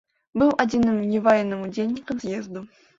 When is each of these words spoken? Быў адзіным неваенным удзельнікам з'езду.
Быў 0.41 0.49
адзіным 0.63 0.97
неваенным 1.13 1.59
удзельнікам 1.69 2.15
з'езду. 2.29 2.69